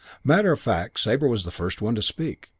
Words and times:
"Matter 0.23 0.51
of 0.51 0.59
fact 0.59 0.99
Sabre 0.99 1.27
was 1.27 1.43
the 1.43 1.51
first 1.51 1.79
one 1.79 1.93
to 1.93 2.01
speak. 2.01 2.49